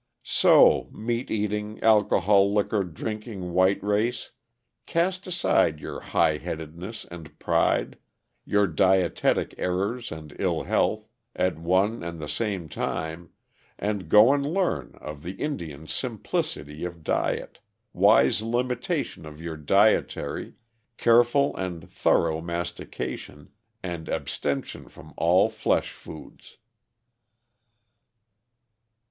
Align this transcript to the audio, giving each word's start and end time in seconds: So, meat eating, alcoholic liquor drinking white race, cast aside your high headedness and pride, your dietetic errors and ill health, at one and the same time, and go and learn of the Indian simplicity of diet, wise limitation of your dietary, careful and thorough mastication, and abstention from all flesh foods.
So, 0.23 0.89
meat 0.91 1.29
eating, 1.29 1.77
alcoholic 1.83 2.55
liquor 2.73 2.83
drinking 2.83 3.53
white 3.53 3.83
race, 3.83 4.31
cast 4.87 5.27
aside 5.27 5.79
your 5.79 5.99
high 6.01 6.37
headedness 6.37 7.05
and 7.11 7.37
pride, 7.37 7.99
your 8.43 8.65
dietetic 8.65 9.53
errors 9.59 10.11
and 10.11 10.35
ill 10.39 10.63
health, 10.63 11.07
at 11.35 11.59
one 11.59 12.01
and 12.01 12.19
the 12.19 12.27
same 12.27 12.67
time, 12.67 13.29
and 13.77 14.09
go 14.09 14.33
and 14.33 14.43
learn 14.43 14.97
of 14.99 15.21
the 15.21 15.33
Indian 15.33 15.85
simplicity 15.85 16.83
of 16.83 17.03
diet, 17.03 17.59
wise 17.93 18.41
limitation 18.41 19.23
of 19.27 19.39
your 19.39 19.55
dietary, 19.55 20.55
careful 20.97 21.55
and 21.57 21.87
thorough 21.87 22.41
mastication, 22.41 23.51
and 23.83 24.09
abstention 24.09 24.87
from 24.87 25.13
all 25.15 25.47
flesh 25.47 25.91
foods. 25.91 26.57